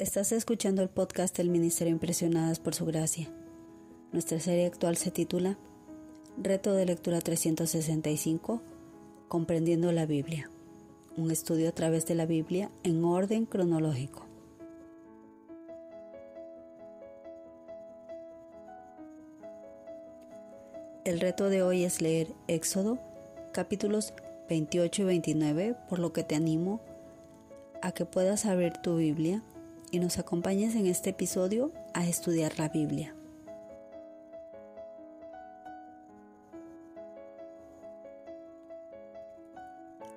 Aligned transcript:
Estás 0.00 0.32
escuchando 0.32 0.80
el 0.80 0.88
podcast 0.88 1.36
del 1.36 1.50
Ministerio 1.50 1.92
Impresionadas 1.92 2.58
por 2.58 2.74
Su 2.74 2.86
Gracia. 2.86 3.28
Nuestra 4.12 4.40
serie 4.40 4.64
actual 4.64 4.96
se 4.96 5.10
titula 5.10 5.58
Reto 6.42 6.72
de 6.72 6.86
Lectura 6.86 7.20
365, 7.20 8.62
Comprendiendo 9.28 9.92
la 9.92 10.06
Biblia. 10.06 10.50
Un 11.18 11.30
estudio 11.30 11.68
a 11.68 11.72
través 11.72 12.06
de 12.06 12.14
la 12.14 12.24
Biblia 12.24 12.70
en 12.82 13.04
orden 13.04 13.44
cronológico. 13.44 14.24
El 21.04 21.20
reto 21.20 21.50
de 21.50 21.62
hoy 21.62 21.84
es 21.84 22.00
leer 22.00 22.28
Éxodo 22.48 22.98
capítulos 23.52 24.14
28 24.48 25.02
y 25.02 25.04
29, 25.04 25.76
por 25.90 25.98
lo 25.98 26.14
que 26.14 26.24
te 26.24 26.36
animo 26.36 26.80
a 27.82 27.92
que 27.92 28.06
puedas 28.06 28.46
abrir 28.46 28.72
tu 28.78 28.96
Biblia 28.96 29.42
y 29.90 29.98
nos 29.98 30.18
acompañes 30.18 30.74
en 30.74 30.86
este 30.86 31.10
episodio 31.10 31.72
a 31.94 32.06
estudiar 32.06 32.58
la 32.58 32.68
Biblia. 32.68 33.14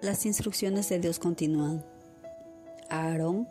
Las 0.02 0.26
instrucciones 0.26 0.90
de 0.90 1.00
Dios 1.00 1.18
continúan. 1.18 1.84
Aarón 2.90 3.48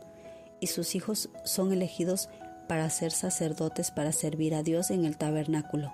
y 0.61 0.67
sus 0.69 0.95
hijos 0.95 1.31
son 1.45 1.73
elegidos 1.73 2.29
para 2.69 2.89
ser 2.91 3.11
sacerdotes 3.11 3.91
para 3.91 4.13
servir 4.13 4.55
a 4.55 4.63
Dios 4.63 4.91
en 4.91 5.05
el 5.05 5.17
tabernáculo. 5.17 5.93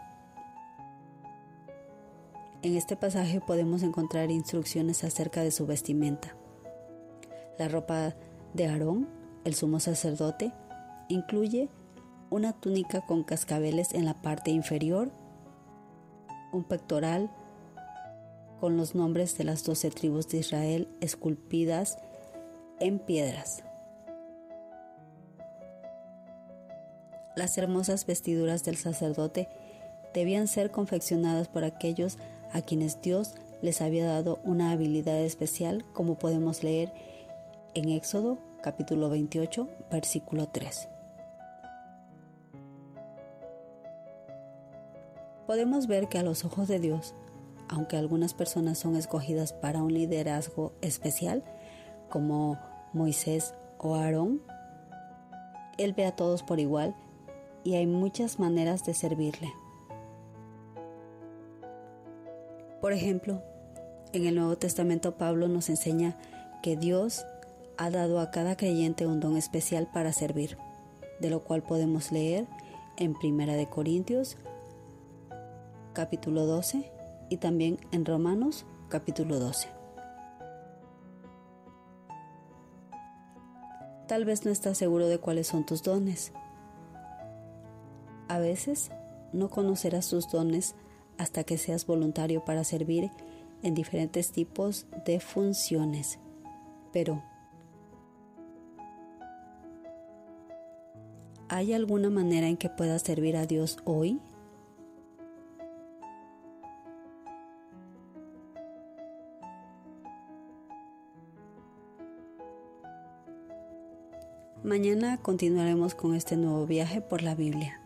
En 2.63 2.77
este 2.77 2.97
pasaje 2.97 3.41
podemos 3.41 3.83
encontrar 3.83 4.31
instrucciones 4.31 5.05
acerca 5.05 5.43
de 5.43 5.53
su 5.53 5.65
vestimenta. 5.65 6.35
La 7.57 7.69
ropa 7.69 8.17
de 8.53 8.67
Aarón 8.67 9.18
el 9.49 9.55
sumo 9.55 9.81
sacerdote 9.81 10.53
incluye 11.09 11.71
una 12.29 12.53
túnica 12.53 13.01
con 13.07 13.25
cascabeles 13.25 13.95
en 13.95 14.05
la 14.05 14.13
parte 14.13 14.51
inferior, 14.51 15.11
un 16.53 16.65
pectoral 16.65 17.31
con 18.61 18.77
los 18.77 18.95
nombres 18.95 19.39
de 19.39 19.45
las 19.45 19.65
doce 19.65 19.91
tribus 19.91 20.29
de 20.29 20.39
Israel 20.39 20.89
esculpidas 21.01 21.97
en 22.79 22.99
piedras. 22.99 23.65
Las 27.35 27.57
hermosas 27.57 28.05
vestiduras 28.05 28.65
del 28.65 28.77
sacerdote 28.77 29.49
debían 30.13 30.47
ser 30.47 30.71
confeccionadas 30.71 31.49
por 31.49 31.65
aquellos 31.65 32.19
a 32.53 32.61
quienes 32.61 33.01
Dios 33.01 33.35
les 33.63 33.81
había 33.81 34.05
dado 34.07 34.41
una 34.45 34.73
habilidad 34.73 35.21
especial, 35.21 35.87
como 35.95 36.19
podemos 36.19 36.63
leer 36.63 36.93
en 37.75 37.89
Éxodo 37.89 38.39
capítulo 38.61 39.09
28, 39.09 39.69
versículo 39.91 40.49
3. 40.49 40.89
Podemos 45.47 45.87
ver 45.87 46.09
que 46.09 46.19
a 46.19 46.23
los 46.23 46.45
ojos 46.45 46.69
de 46.69 46.79
Dios, 46.79 47.15
aunque 47.69 47.97
algunas 47.97 48.35
personas 48.35 48.79
son 48.79 48.97
escogidas 48.97 49.53
para 49.53 49.83
un 49.83 49.95
liderazgo 49.95 50.73
especial, 50.83 51.43
como 52.11 52.59
Moisés 52.93 53.55
o 53.79 53.95
Aarón, 53.95 54.43
Él 55.79 55.93
ve 55.93 56.05
a 56.05 56.17
todos 56.17 56.43
por 56.43 56.61
igual 56.61 56.95
y 57.65 57.77
hay 57.77 57.87
muchas 57.87 58.39
maneras 58.39 58.85
de 58.85 58.95
servirle. 58.95 59.53
Por 62.81 62.93
ejemplo, 62.93 63.43
en 64.13 64.27
el 64.27 64.35
Nuevo 64.35 64.57
Testamento 64.57 65.17
Pablo 65.17 65.49
nos 65.49 65.69
enseña 65.69 66.17
que 66.63 66.77
Dios 66.77 67.25
ha 67.79 67.91
dado 67.91 68.19
a 68.19 68.31
cada 68.31 68.57
creyente 68.57 69.07
un 69.07 69.21
don 69.21 69.37
especial 69.37 69.87
para 69.87 70.13
servir, 70.13 70.59
de 71.21 71.31
lo 71.31 71.45
cual 71.45 71.63
podemos 71.63 72.11
leer 72.11 72.47
en 72.97 73.15
Primera 73.15 73.55
de 73.55 73.69
Corintios 73.69 74.37
capítulo 75.93 76.45
12 76.45 76.91
y 77.31 77.37
también 77.37 77.79
en 77.93 78.05
Romanos 78.05 78.67
capítulo 78.89 79.39
12. 79.39 79.69
Tal 84.09 84.25
vez 84.25 84.45
no 84.45 84.51
estás 84.51 84.77
seguro 84.77 85.07
de 85.07 85.19
cuáles 85.19 85.47
son 85.47 85.65
tus 85.65 85.83
dones. 85.83 86.33
A 88.27 88.39
veces 88.39 88.91
no 89.33 89.51
conocerás 89.51 90.09
tus 90.09 90.29
dones 90.31 90.75
hasta 91.17 91.45
que 91.45 91.59
seas 91.59 91.87
voluntario 91.87 92.45
para 92.45 92.65
servir 92.65 93.11
en 93.63 93.75
diferentes 93.75 94.33
tipos 94.33 94.87
de 95.05 95.21
funciones. 95.21 96.19
Pero 96.93 97.23
¿Hay 101.51 101.73
alguna 101.73 102.11
manera 102.11 102.47
en 102.47 102.59
que 102.59 102.69
puedas 102.69 103.01
servir 103.01 103.35
a 103.35 103.47
Dios 103.47 103.79
hoy? 103.87 104.21
Mañana 114.63 115.17
continuaremos 115.23 115.95
con 115.95 116.15
este 116.15 116.37
nuevo 116.37 116.67
viaje 116.67 117.01
por 117.01 117.23
la 117.23 117.35
Biblia. 117.35 117.81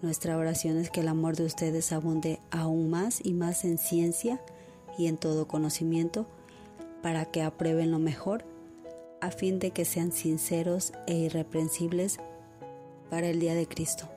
Nuestra 0.00 0.38
oración 0.38 0.78
es 0.78 0.88
que 0.88 1.00
el 1.00 1.08
amor 1.08 1.36
de 1.36 1.44
ustedes 1.44 1.92
abunde 1.92 2.40
aún 2.50 2.88
más 2.88 3.20
y 3.22 3.34
más 3.34 3.66
en 3.66 3.76
ciencia 3.76 4.40
y 4.96 5.08
en 5.08 5.18
todo 5.18 5.46
conocimiento 5.46 6.26
para 7.02 7.26
que 7.26 7.42
aprueben 7.42 7.90
lo 7.90 7.98
mejor 7.98 8.46
a 9.20 9.30
fin 9.30 9.58
de 9.58 9.72
que 9.72 9.84
sean 9.84 10.10
sinceros 10.10 10.94
e 11.06 11.14
irreprensibles 11.14 12.18
para 13.12 13.28
el 13.28 13.40
día 13.40 13.54
de 13.54 13.68
Cristo, 13.68 14.08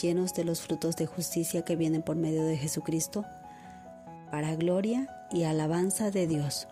llenos 0.00 0.32
de 0.32 0.42
los 0.42 0.62
frutos 0.62 0.96
de 0.96 1.04
justicia 1.04 1.66
que 1.66 1.76
vienen 1.76 2.00
por 2.00 2.16
medio 2.16 2.42
de 2.42 2.56
Jesucristo, 2.56 3.26
para 4.30 4.56
gloria 4.56 5.06
y 5.30 5.42
alabanza 5.42 6.10
de 6.10 6.26
Dios. 6.26 6.66